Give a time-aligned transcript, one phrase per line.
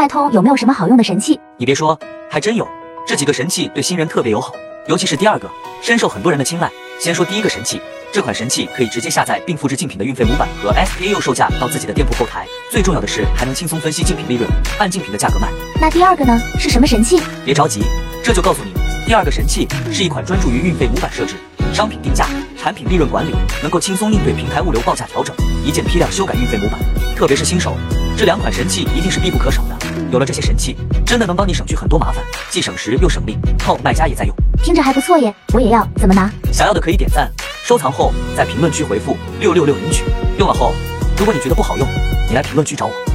[0.00, 1.38] 脉通有没有什么好用的神器？
[1.58, 1.98] 你别说，
[2.30, 2.66] 还真有，
[3.06, 4.54] 这几个神器对新人特别友好，
[4.88, 5.46] 尤其是第二个，
[5.82, 6.70] 深受很多人的青睐。
[6.98, 7.78] 先说第一个神器，
[8.10, 15.50] 这款神器可以直接下载并复制竞品的运费模板和 SKU 售价到自己的店铺后台，最重要的是还能轻松分析竞品利润，按竞品的价格卖。
[15.78, 16.34] 那第二个呢？
[16.58, 17.20] 是什么神器？
[17.44, 17.82] 别着急，
[18.24, 18.72] 这就告诉你，
[19.06, 21.34] 第二个神器是一款专注于运费模板设置、
[21.74, 22.26] 商品定价、
[22.56, 26.80] 产品利润管理，能够轻松应对平台物流报价调整、一键批量修改运费模板。
[27.14, 27.76] 特别是新手，
[28.16, 29.76] 这两款神器一定是必不可少的。
[30.10, 30.76] 有了这些神器，
[31.06, 34.34] 真的能帮你省去很多麻烦，既省时又省力，靠卖家也在用。
[34.62, 36.30] 听着还不错耶，我也要，怎么拿？
[36.52, 37.30] 想要的可以点赞、
[37.64, 40.04] 收藏后，在评论区回复六六六领取。
[40.38, 40.72] 用了后，
[41.16, 41.86] 如果你觉得不好用，
[42.28, 43.09] 你来评论区找我。